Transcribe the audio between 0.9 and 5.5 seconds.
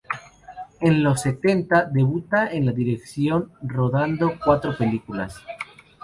los setenta debuta en la dirección, rodando cuatro películas.